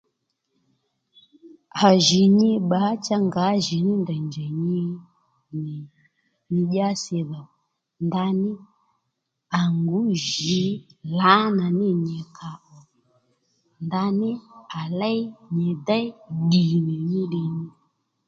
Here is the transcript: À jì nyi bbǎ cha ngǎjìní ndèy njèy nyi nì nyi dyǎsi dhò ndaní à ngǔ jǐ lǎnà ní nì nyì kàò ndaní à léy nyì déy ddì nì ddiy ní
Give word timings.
À 1.85 1.89
jì 2.05 2.21
nyi 2.37 2.51
bbǎ 2.63 2.81
cha 3.05 3.17
ngǎjìní 3.29 3.93
ndèy 4.01 4.21
njèy 4.27 4.51
nyi 4.65 4.81
nì 5.63 5.75
nyi 6.51 6.61
dyǎsi 6.71 7.17
dhò 7.29 7.43
ndaní 8.05 8.49
à 9.59 9.61
ngǔ 9.79 9.99
jǐ 10.27 10.61
lǎnà 11.17 11.65
ní 11.79 11.87
nì 11.93 11.99
nyì 12.05 12.19
kàò 12.37 12.75
ndaní 13.85 14.29
à 14.79 14.81
léy 14.99 15.19
nyì 15.55 15.69
déy 15.87 16.07
ddì 16.41 16.65
nì 16.87 16.97
ddiy 17.27 17.47
ní 17.57 17.65